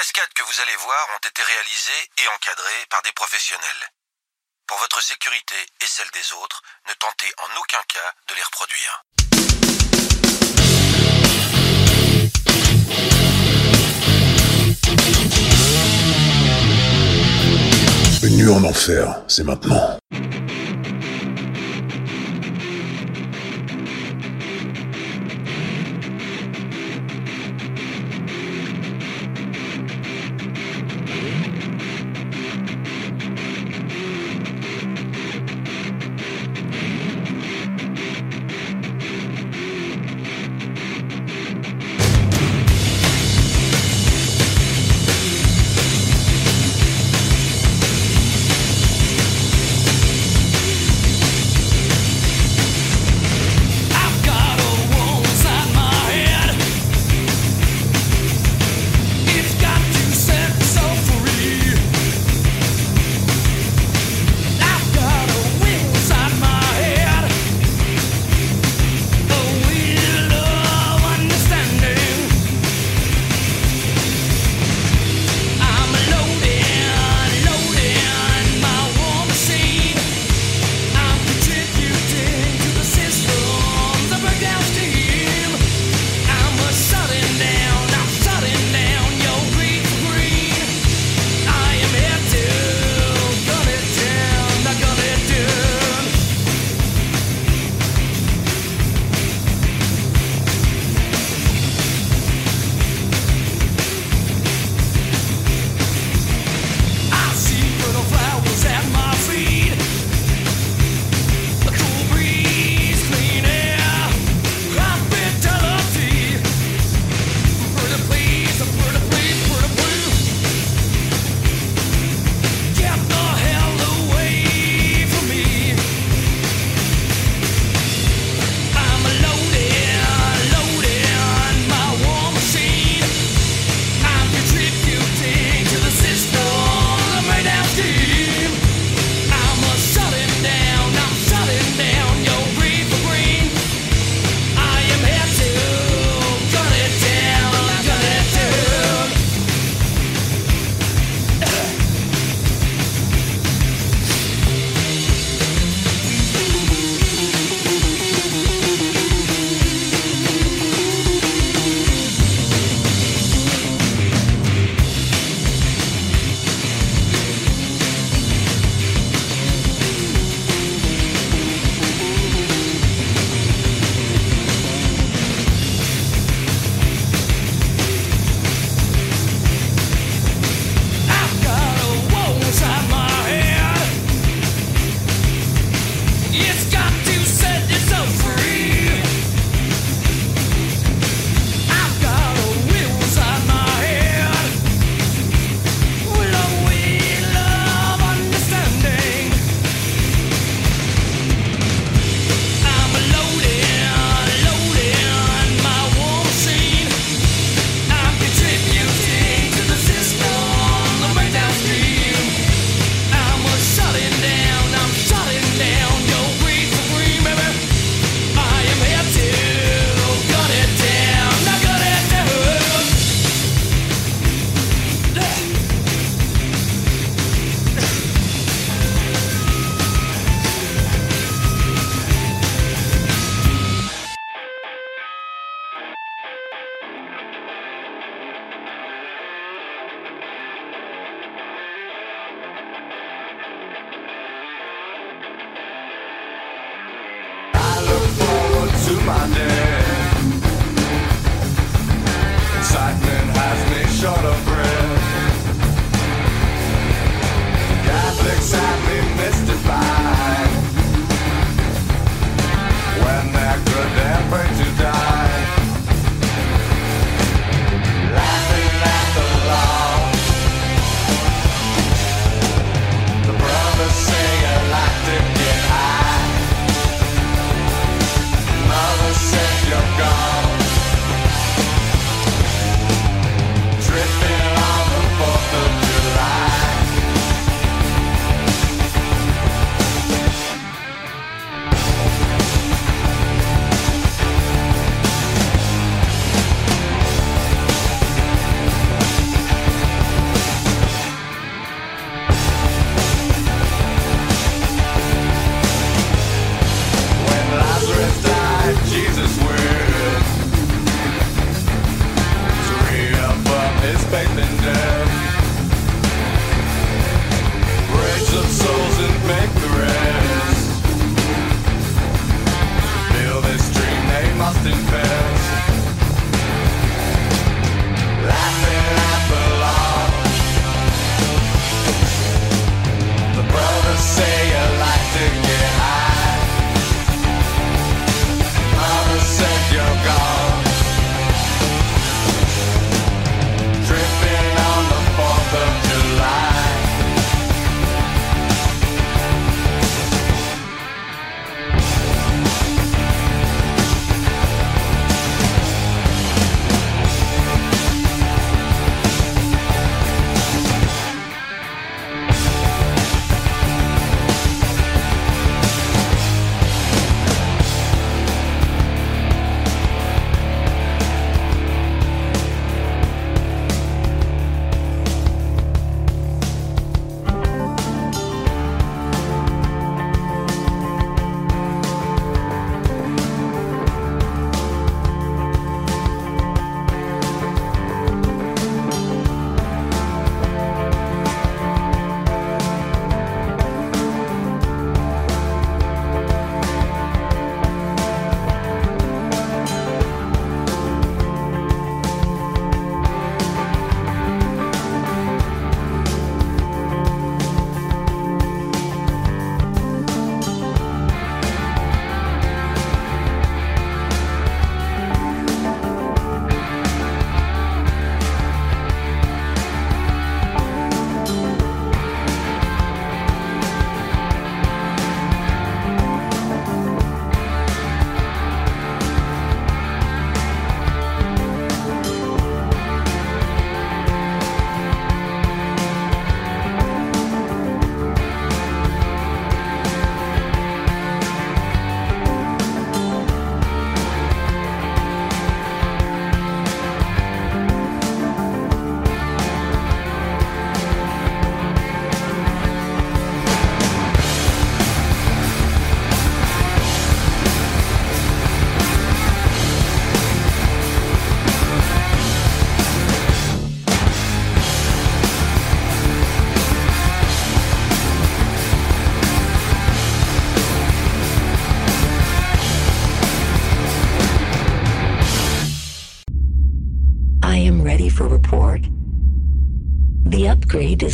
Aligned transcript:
cascades 0.00 0.32
que 0.34 0.42
vous 0.42 0.60
allez 0.62 0.76
voir 0.76 1.08
ont 1.14 1.28
été 1.28 1.42
réalisées 1.42 2.02
et 2.16 2.28
encadrées 2.34 2.86
par 2.88 3.02
des 3.02 3.12
professionnels. 3.12 3.84
Pour 4.66 4.78
votre 4.78 5.02
sécurité 5.02 5.56
et 5.78 5.86
celle 5.86 6.08
des 6.14 6.32
autres, 6.42 6.62
ne 6.88 6.94
tentez 6.94 7.30
en 7.36 7.60
aucun 7.60 7.82
cas 7.86 8.14
de 8.28 8.34
les 8.34 8.42
reproduire. 8.42 9.04
Une 18.22 18.48
en 18.48 18.64
enfer, 18.64 19.22
c'est 19.28 19.44
maintenant. 19.44 19.98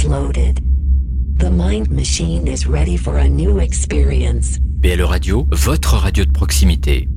Loaded. 0.05 0.61
The 1.39 1.51
Mind 1.51 1.91
Machine 1.91 2.47
is 2.47 2.67
ready 2.67 2.97
for 2.97 3.19
a 3.19 3.29
new 3.29 3.59
experience. 3.59 4.59
BLE 4.61 5.05
Radio, 5.05 5.47
votre 5.53 5.95
radio 5.95 6.25
de 6.25 6.33
proximité. 6.33 7.09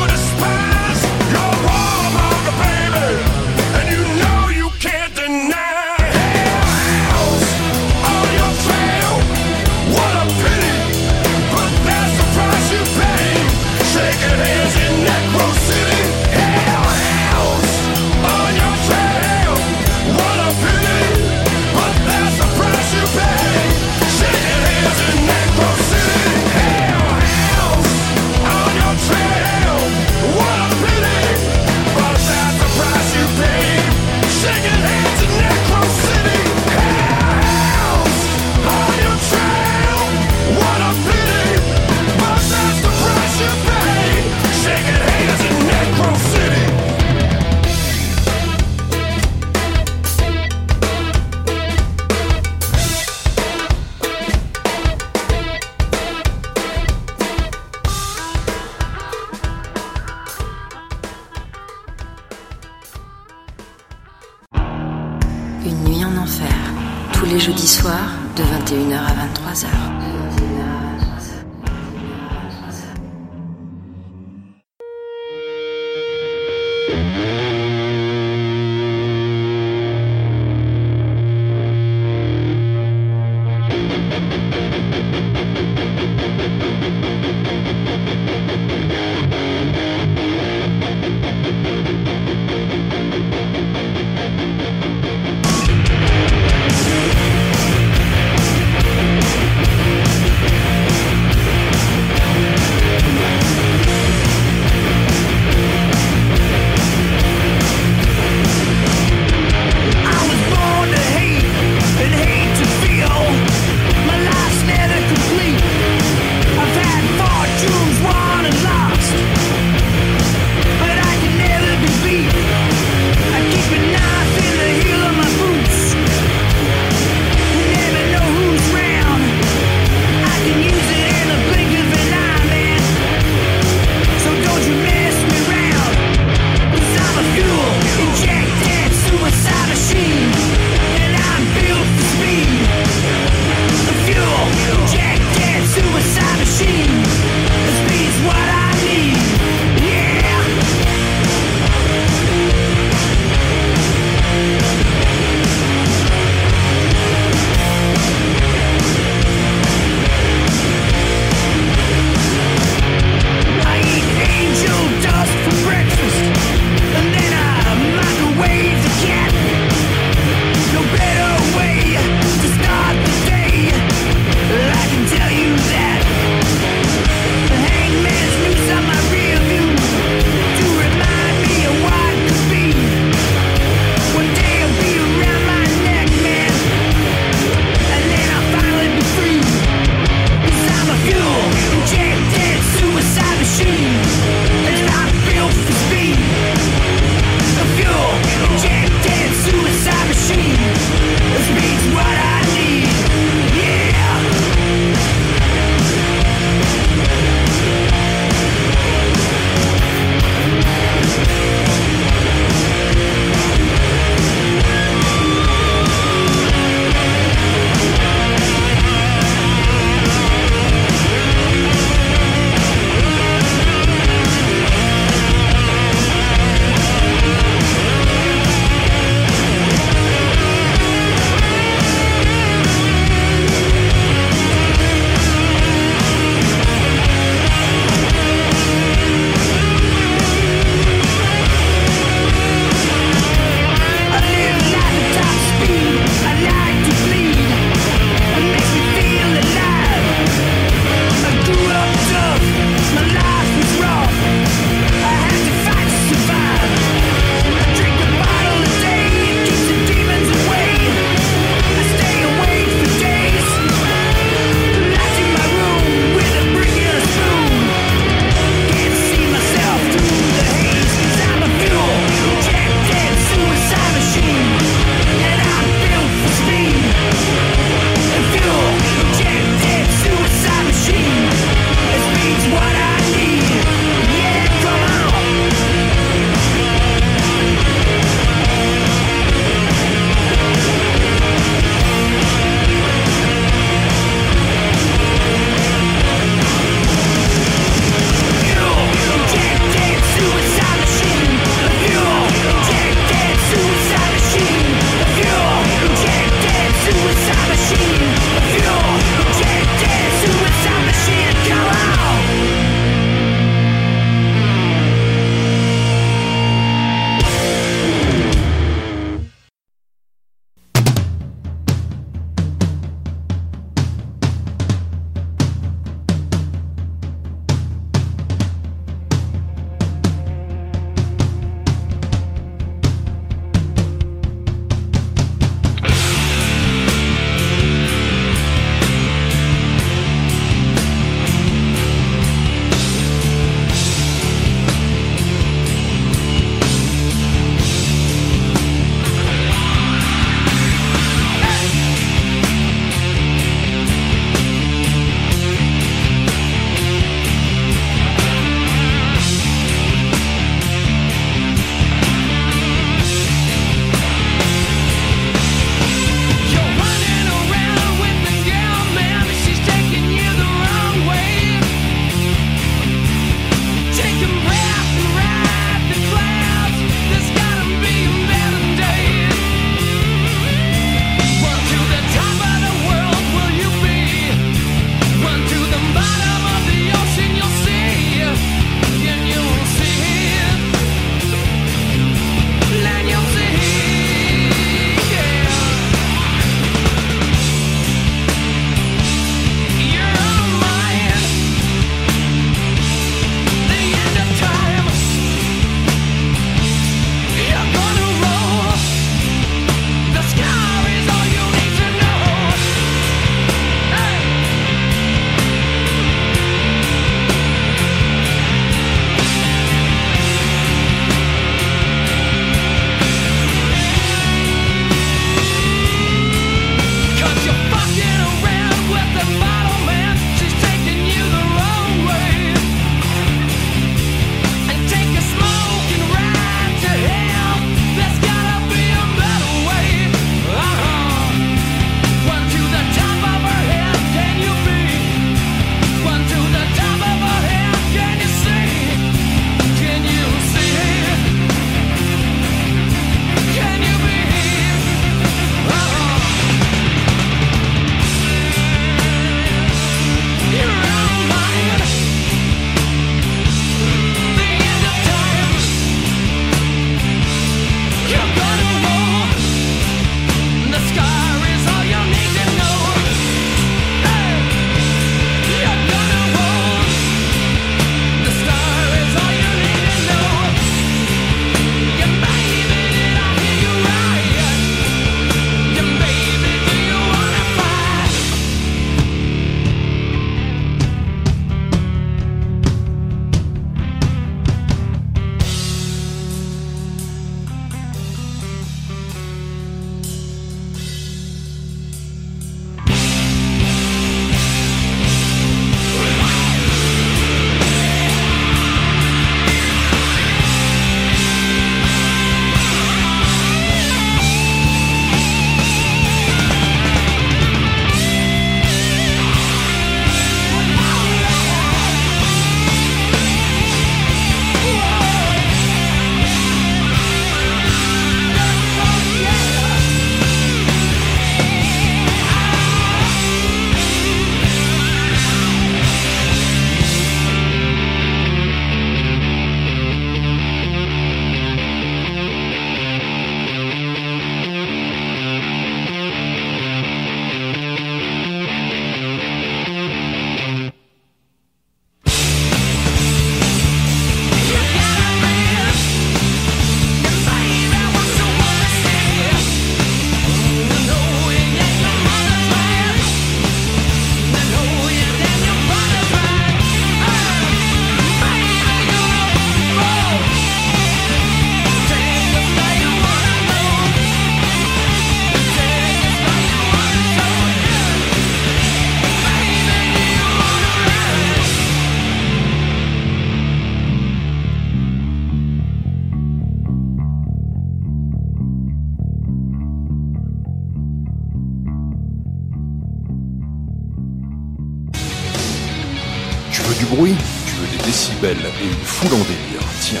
Veux 598.20 598.28
des 598.28 598.34
décibels 598.34 598.52
et 598.60 598.66
une 598.66 598.84
foule 598.84 599.14
en 599.14 599.24
délire. 599.24 599.60
Tiens, 599.80 600.00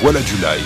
voilà 0.00 0.20
du 0.20 0.34
live. 0.36 0.64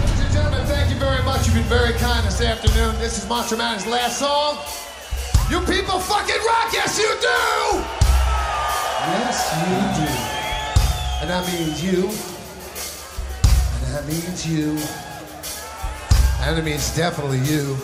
Ladies 0.00 0.20
and 0.20 0.32
gentlemen, 0.32 0.66
thank 0.66 0.90
you 0.90 0.96
very 0.98 1.22
much. 1.24 1.46
You've 1.46 1.54
been 1.54 1.62
very 1.64 1.92
kind 1.94 2.24
this 2.26 2.40
afternoon. 2.40 2.94
This 3.00 3.18
is 3.18 3.28
Monster 3.28 3.56
Magnet's 3.56 3.86
last 3.86 4.18
song. 4.18 4.58
You 5.50 5.60
people 5.60 5.98
fucking 5.98 6.42
rock, 6.46 6.72
yes 6.72 6.98
you 6.98 7.08
do! 7.20 7.78
Yes 9.08 9.52
you 9.68 10.04
do. 10.04 10.12
And 11.20 11.30
that 11.30 11.46
means 11.46 11.82
you. 11.82 12.27
Means 14.08 14.46
you. 14.48 14.78
And 16.40 16.58
it 16.58 16.64
means 16.64 16.96
definitely 16.96 17.40
you. 17.40 17.76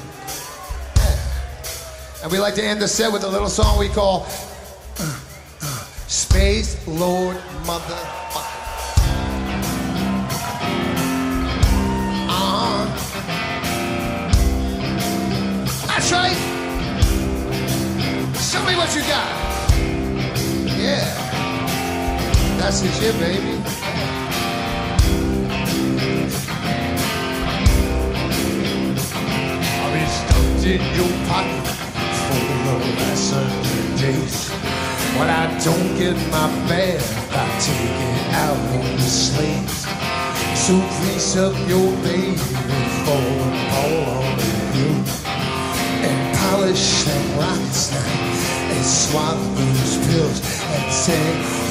And 2.22 2.32
we 2.32 2.38
like 2.38 2.54
to 2.54 2.64
end 2.64 2.80
the 2.80 2.88
set 2.88 3.12
with 3.12 3.24
a 3.24 3.28
little 3.28 3.50
song 3.50 3.78
we 3.78 3.90
call 3.90 4.24
Space 6.08 6.86
Lord 6.88 7.36
Motherfucker. 7.64 8.40
Uh-huh. 12.30 12.86
That's 15.88 16.10
right. 16.10 16.38
Show 18.40 18.64
me 18.64 18.76
what 18.76 18.94
you 18.96 19.02
got. 19.02 19.28
Yeah. 20.78 21.04
That's 22.58 22.80
the 22.80 22.88
shit, 22.92 23.18
baby. 23.18 23.63
In 30.66 30.80
your 30.96 31.12
pocket 31.28 31.66
full 32.24 32.68
of 32.72 32.80
lesson 32.98 33.46
days. 34.00 34.48
When 35.18 35.28
I 35.28 35.44
don't 35.62 35.98
get 35.98 36.16
my 36.32 36.48
bath, 36.68 37.04
I 37.32 37.44
take 37.60 38.00
it 38.08 38.34
out 38.34 38.56
on 38.72 38.96
the 38.96 39.02
slaves. 39.02 39.84
So 40.56 40.72
grease 40.96 41.36
up 41.36 41.52
your 41.68 41.92
baby 42.02 42.36
for 43.04 43.20
the 43.40 43.50
ball 43.70 44.24
on 44.24 44.38
you. 44.72 44.90
And 46.08 46.36
polish 46.38 47.04
them 47.04 47.38
rockets 47.38 47.92
now. 47.92 48.72
And 48.72 48.84
swallow 48.84 49.54
those 49.54 49.96
pills 50.06 50.40
and 50.72 50.92
say, 50.92 51.63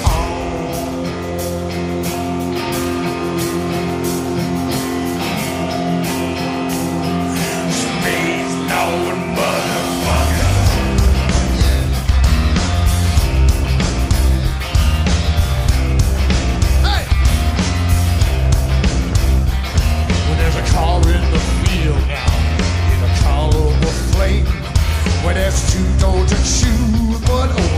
flame. 24.14 24.46
When 25.24 25.36
there's 25.36 25.74
two 25.74 25.86
doors 26.00 26.30
to 26.32 26.38
choose, 26.38 27.20
but 27.22 27.73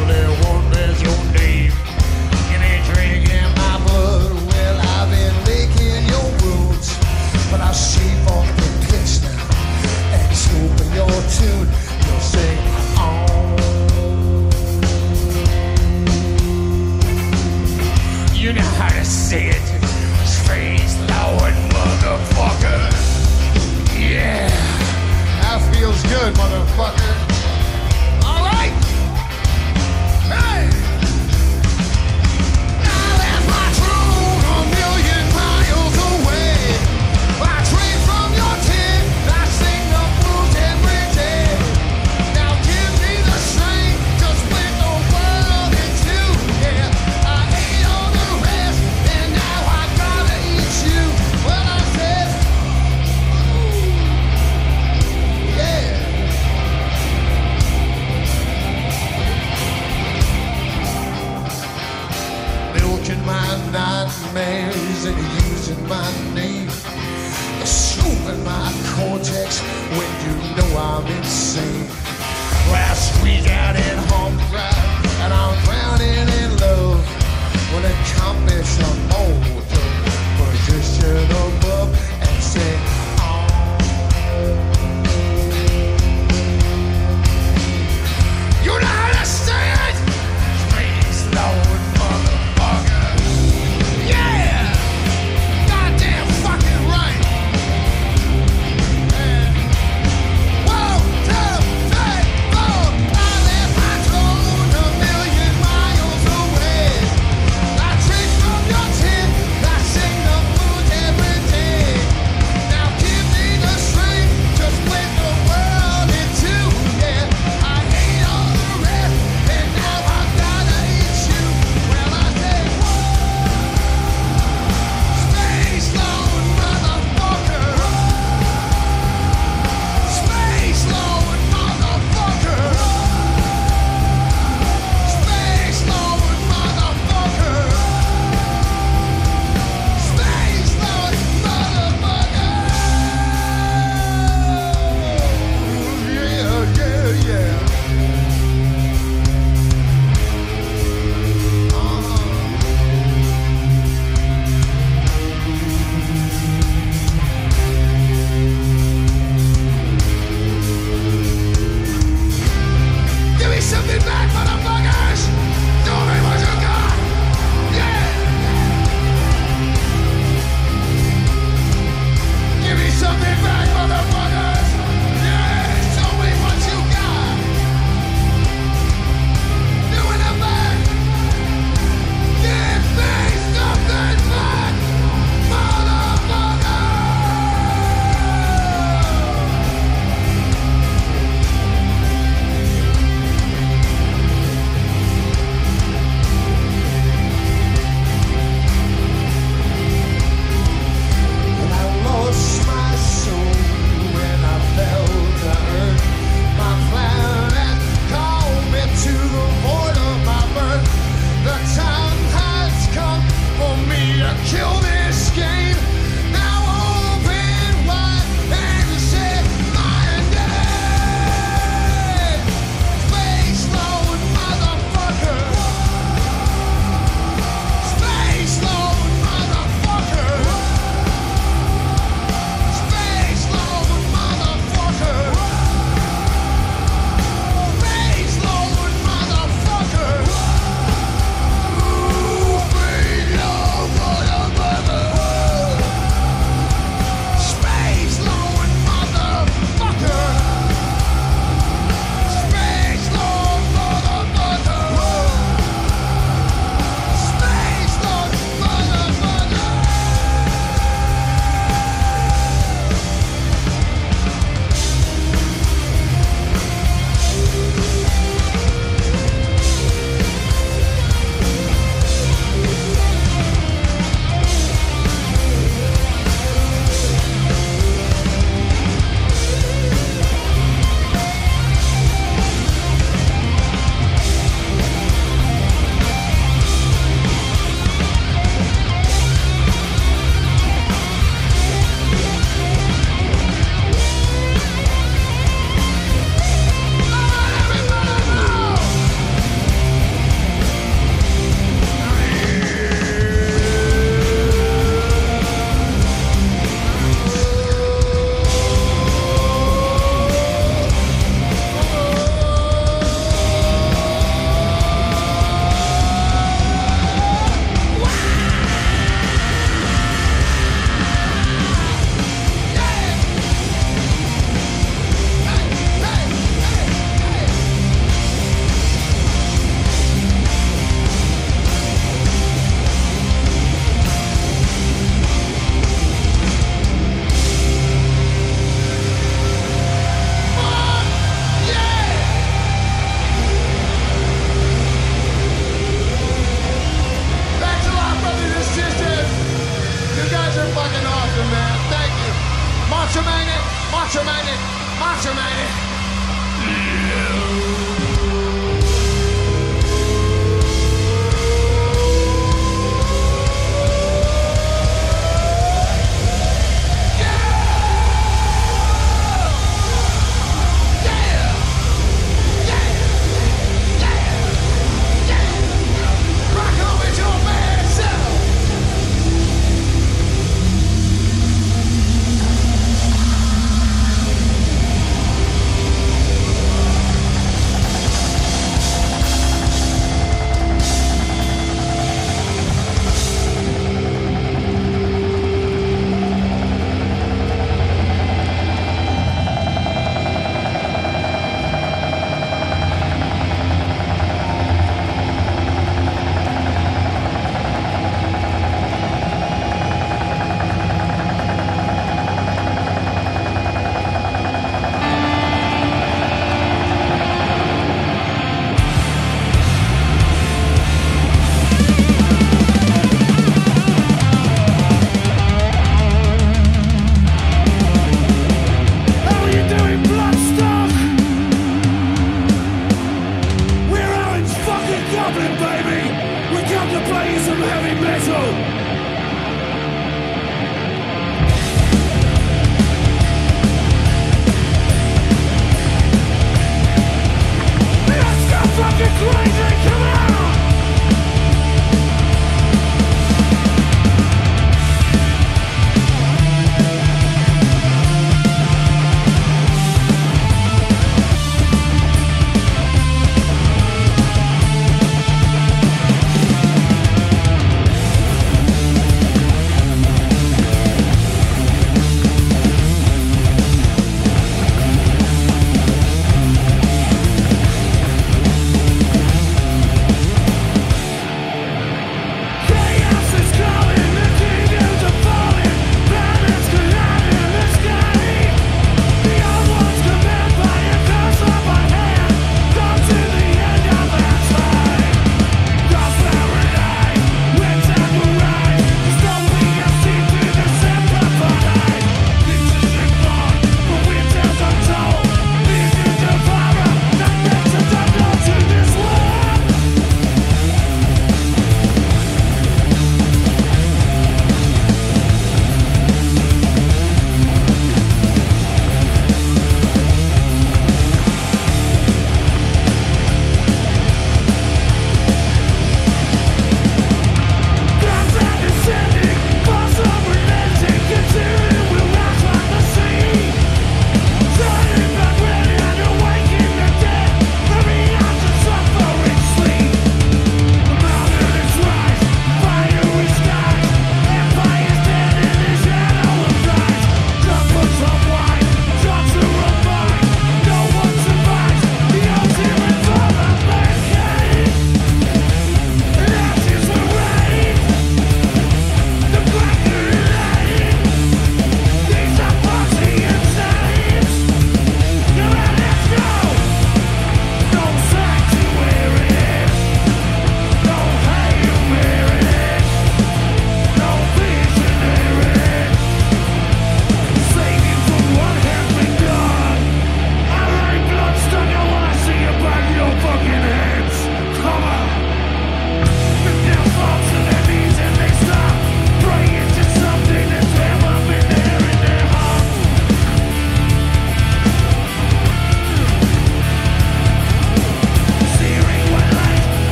good, 26.16 26.34
motherfucker. 26.36 27.25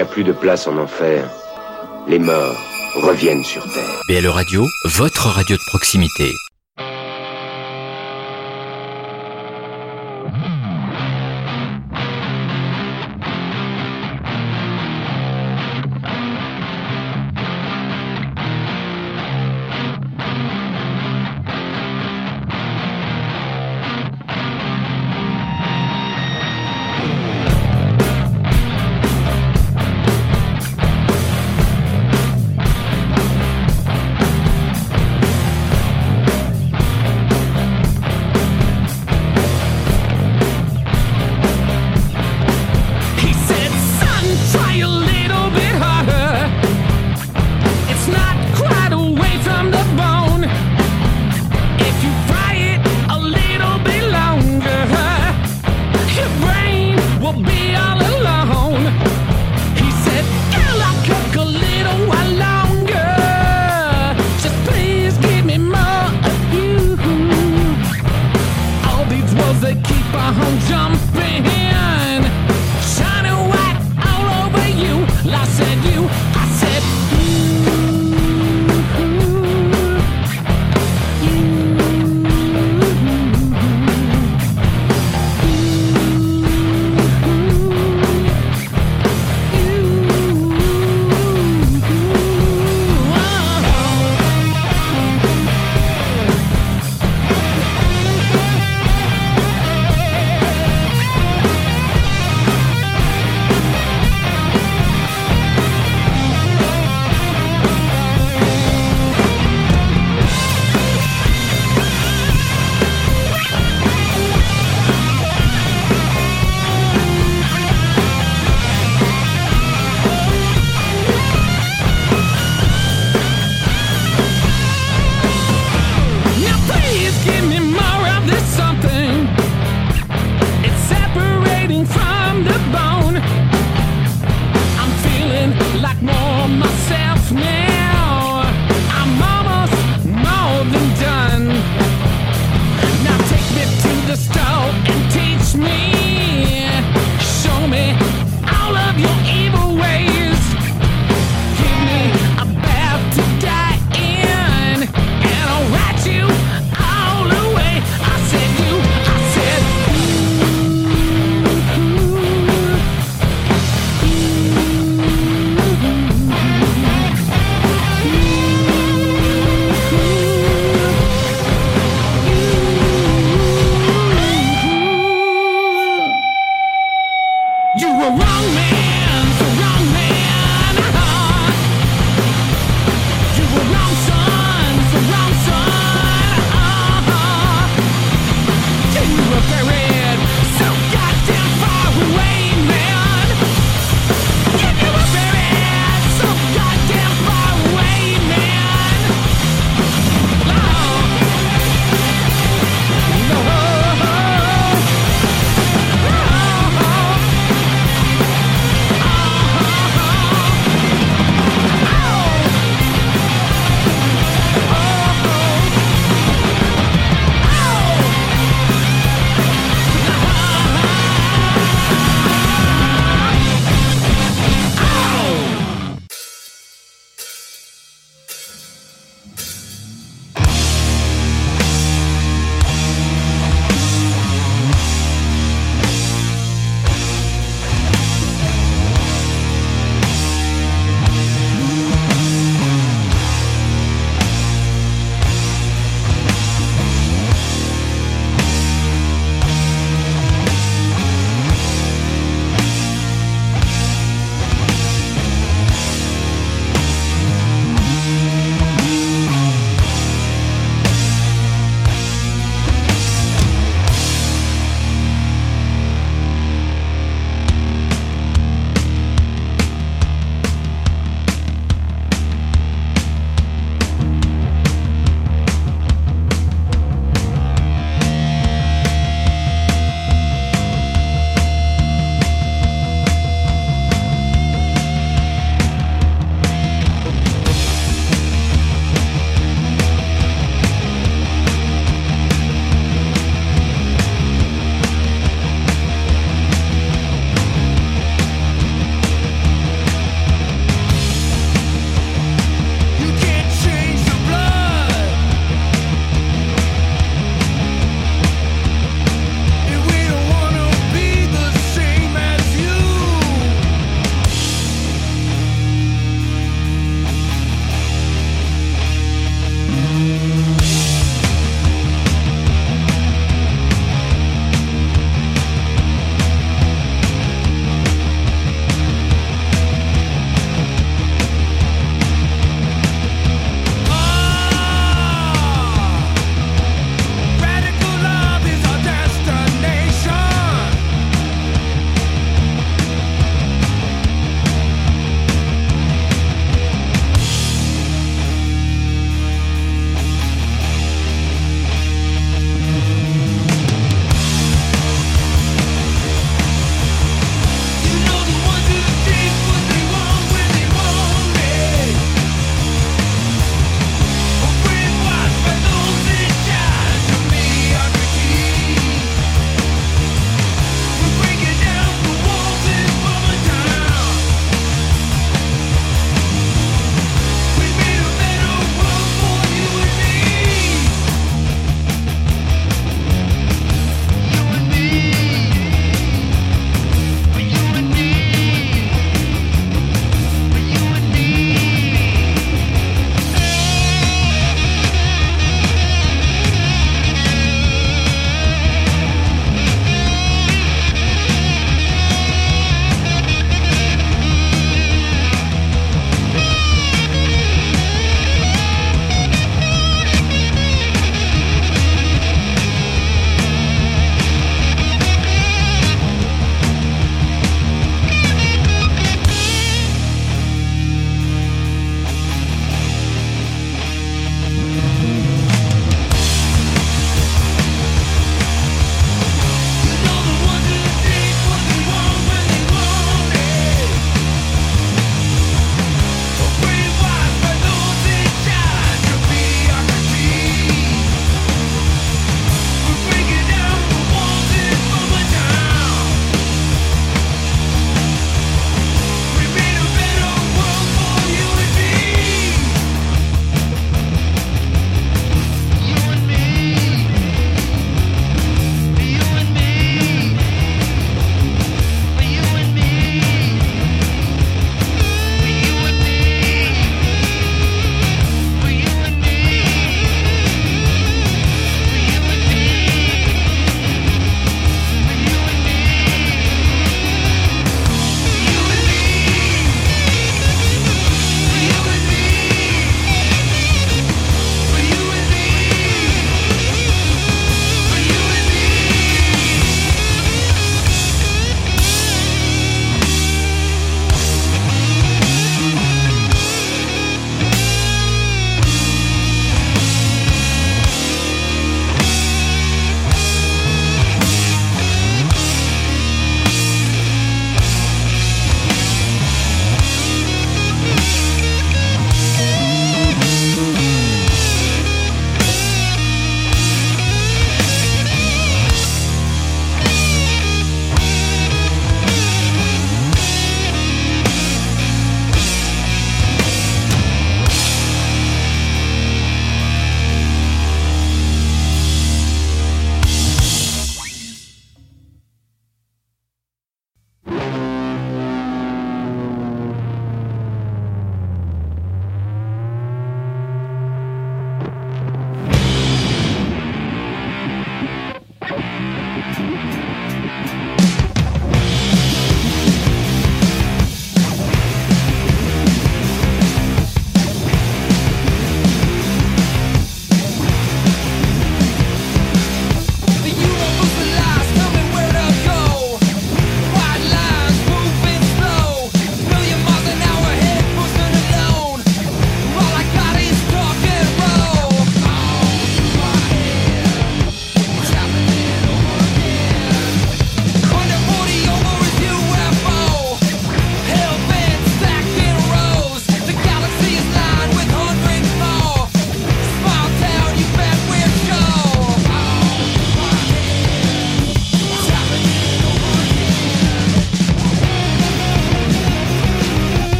N'y 0.00 0.08
a 0.08 0.10
plus 0.10 0.24
de 0.24 0.32
place 0.32 0.66
en 0.66 0.78
enfer, 0.78 1.28
les 2.08 2.18
morts 2.18 2.56
reviennent 3.02 3.44
sur 3.44 3.62
Terre. 3.74 4.00
BLE 4.08 4.28
Radio, 4.28 4.66
votre 4.86 5.26
radio 5.26 5.56
de 5.56 5.62
proximité. 5.68 6.32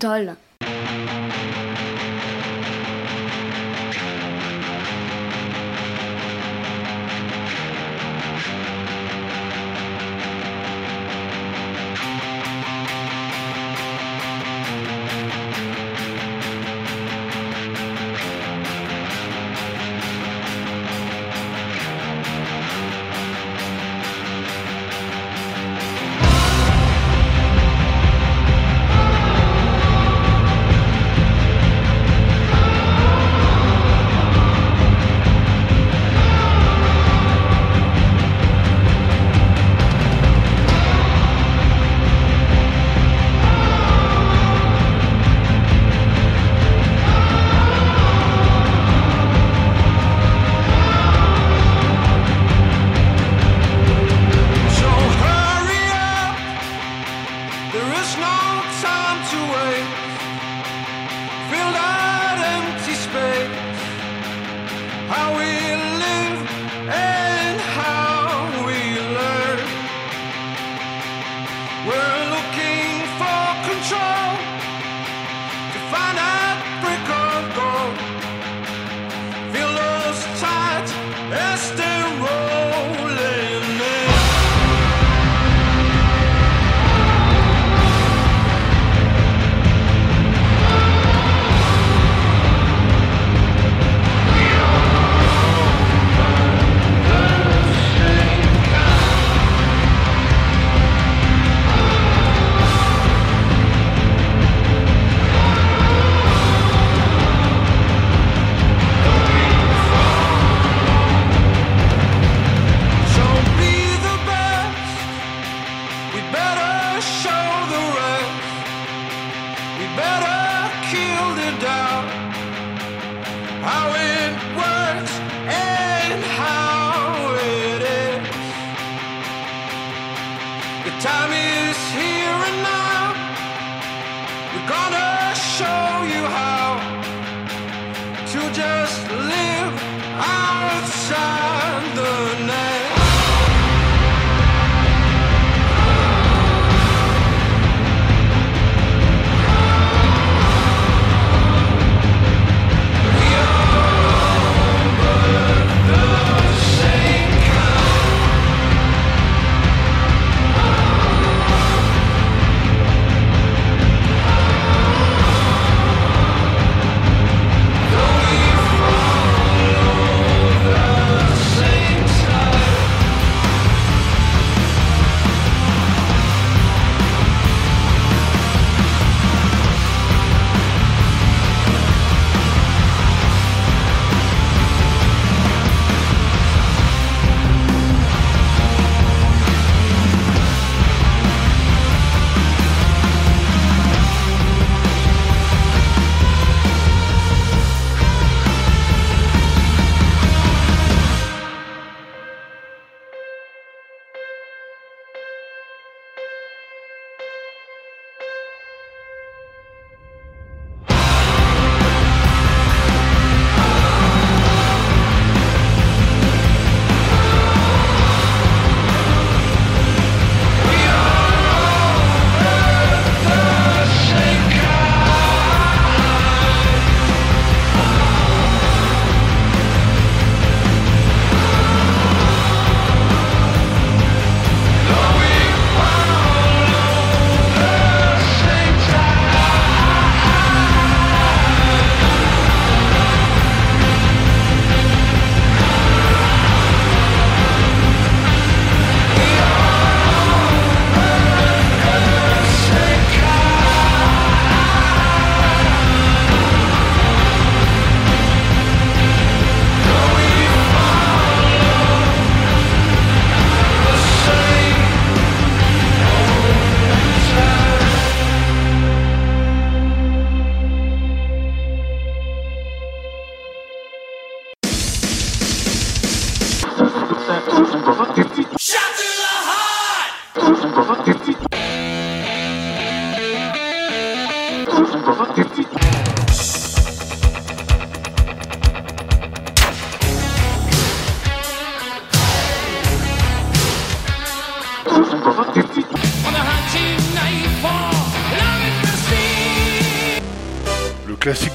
Doll. 0.00 0.49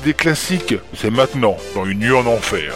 Des 0.05 0.13
classiques, 0.13 0.75
c'est 0.93 1.09
maintenant, 1.09 1.57
dans 1.73 1.83
une 1.83 1.97
nuit 1.97 2.11
en 2.11 2.27
enfer. 2.27 2.75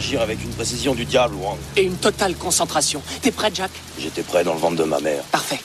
agir 0.00 0.22
avec 0.22 0.42
une 0.42 0.50
précision 0.50 0.94
du 0.94 1.04
diable, 1.04 1.34
Wang. 1.34 1.58
Et 1.76 1.82
une 1.82 1.96
totale 1.96 2.34
concentration. 2.34 3.02
T'es 3.20 3.30
prêt, 3.30 3.50
Jack? 3.52 3.70
J'étais 3.98 4.22
prêt 4.22 4.42
dans 4.44 4.54
le 4.54 4.58
ventre 4.58 4.76
de 4.76 4.84
ma 4.84 4.98
mère. 4.98 5.22
Parfait. 5.24 5.60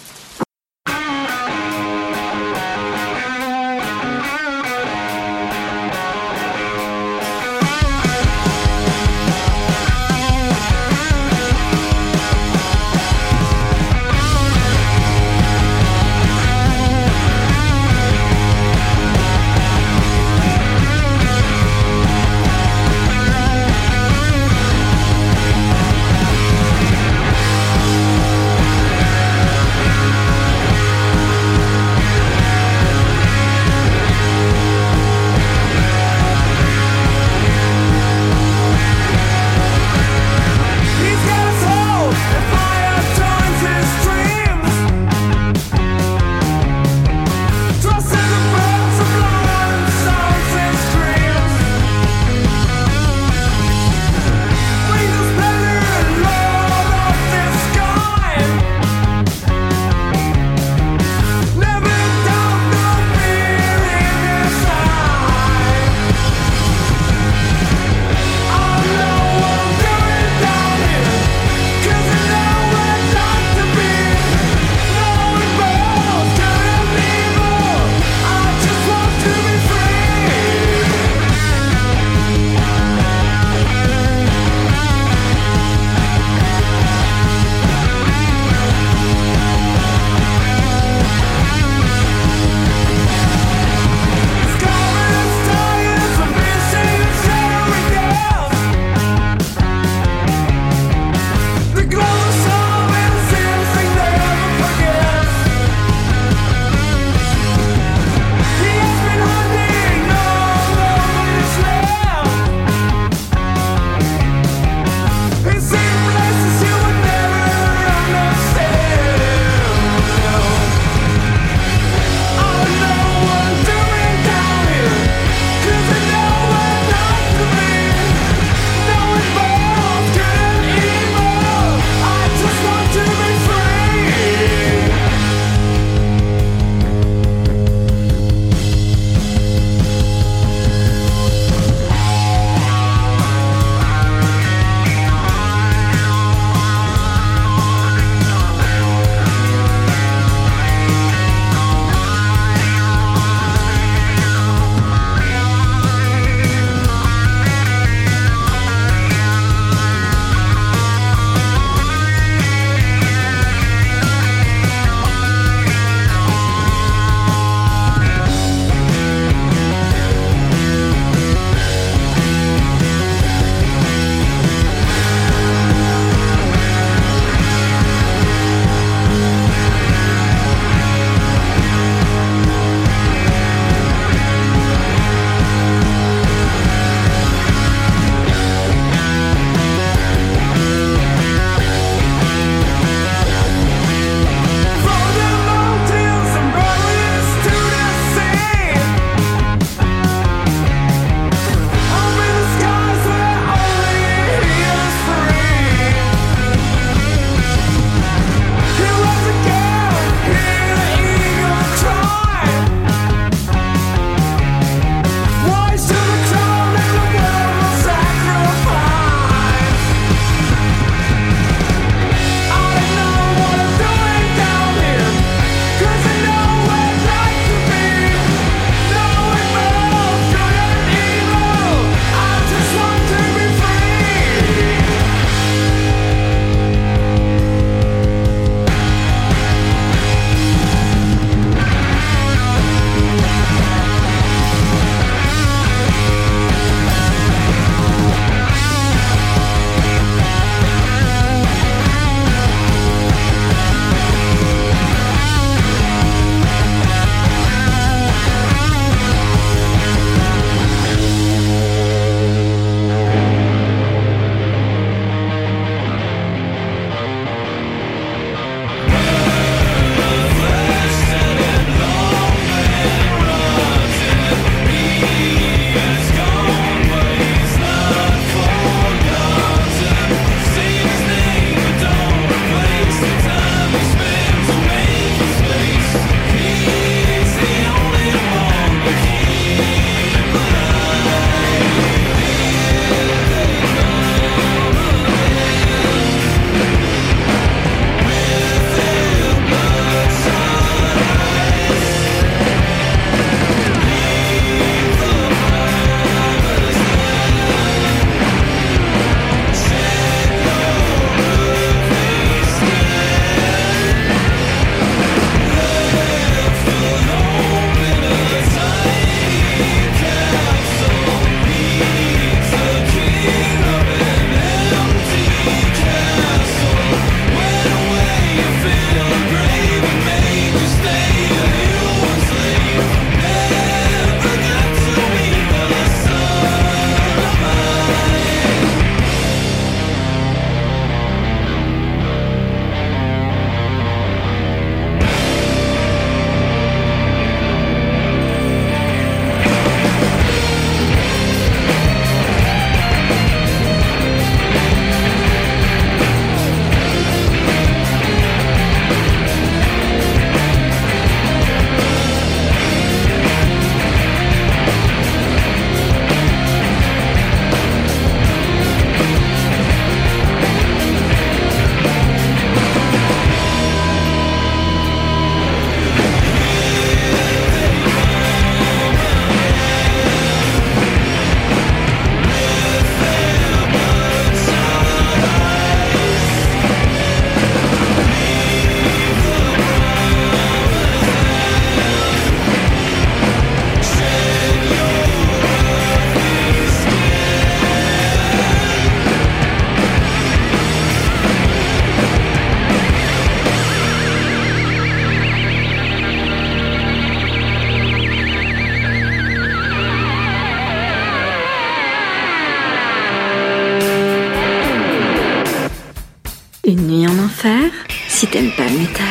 Si 418.07 418.25
t'aimes 418.25 418.51
pas 418.57 418.63
le 418.63 418.79
métal, 418.79 419.05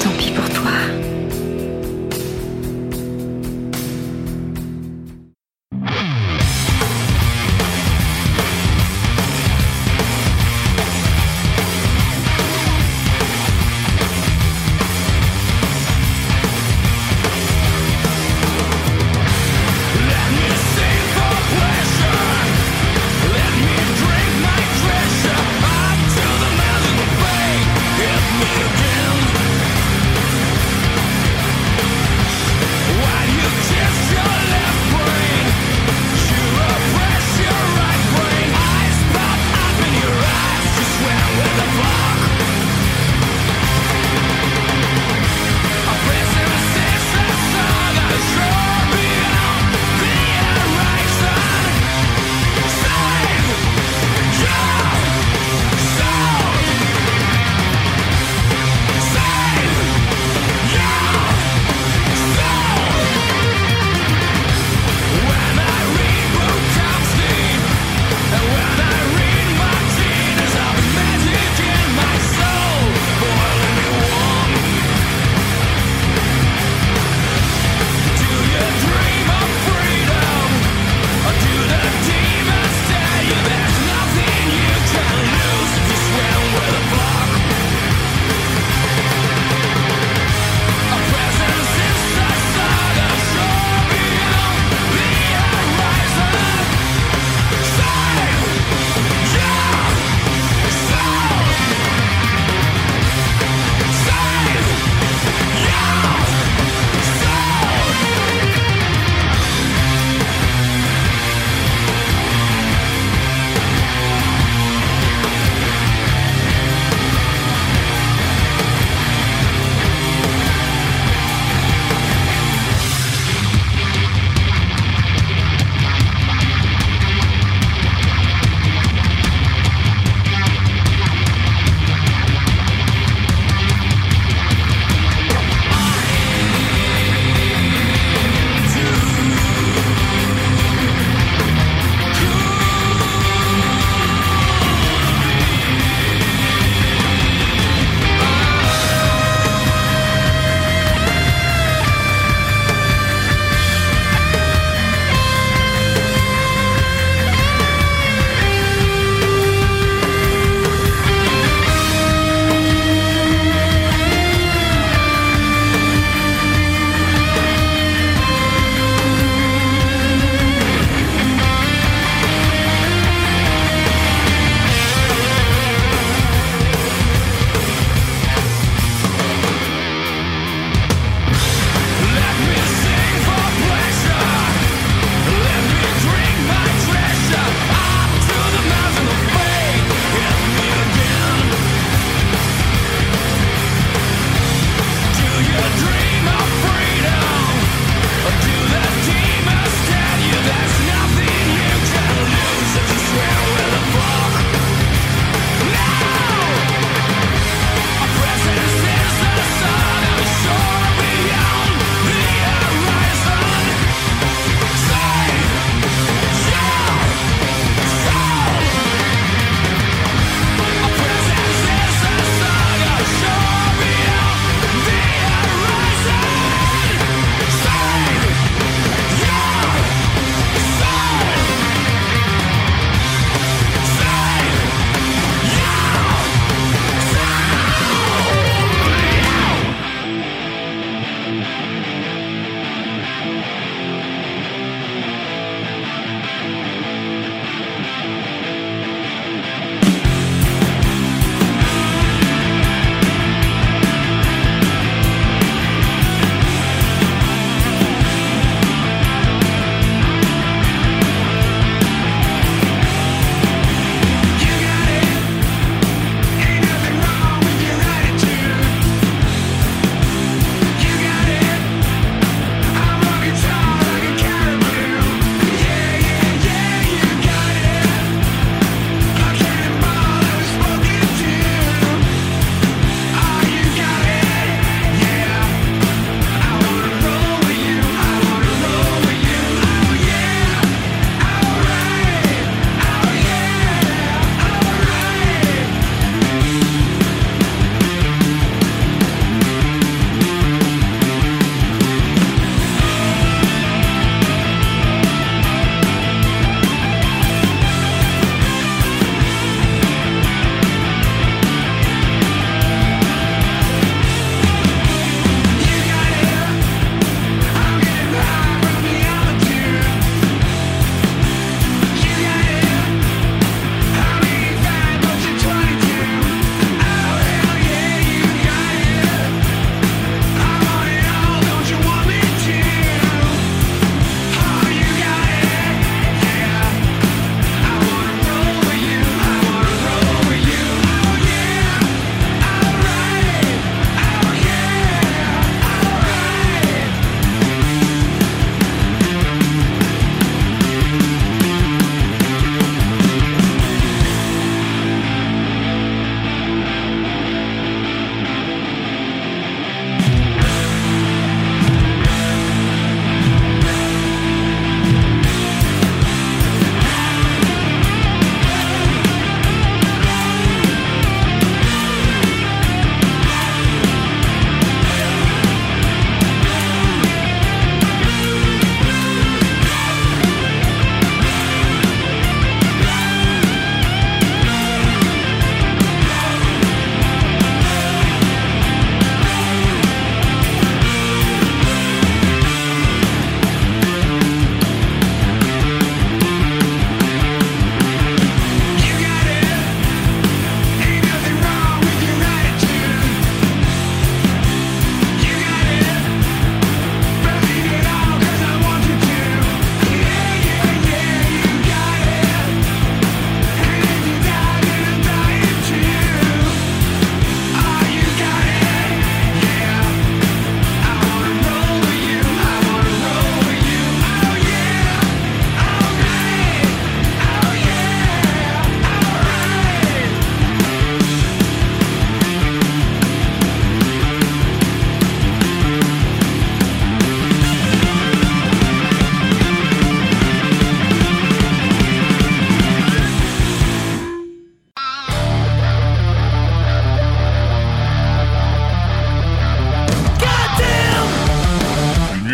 tant 0.00 0.10
pis 0.10 0.30
pour 0.30 0.48
toi. 0.50 0.55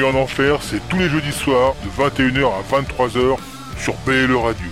Enfer, 0.05 0.59
c'est 0.61 0.87
tous 0.89 0.99
les 0.99 1.09
jeudis 1.09 1.33
soirs 1.33 1.75
de 1.85 2.03
21h 2.03 2.47
à 2.47 2.81
23h 2.81 3.37
sur 3.79 3.95
PLE 4.05 4.37
Radio. 4.37 4.69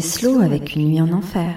slow 0.00 0.40
avec 0.40 0.74
Une 0.74 0.88
nuit 0.88 1.00
en 1.00 1.12
enfer. 1.12 1.54